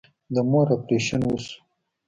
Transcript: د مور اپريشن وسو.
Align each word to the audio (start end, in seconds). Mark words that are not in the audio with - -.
د 0.33 0.35
مور 0.49 0.67
اپريشن 0.77 1.21
وسو. 1.27 1.55